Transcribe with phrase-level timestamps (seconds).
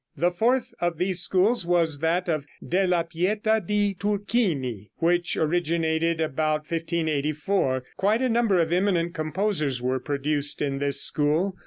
[0.17, 6.61] The fourth of these schools was that of Della Pieta di Turchini, which originated about
[6.61, 7.83] 1584.
[7.97, 11.55] Quite a number of eminent composers were produced in this school.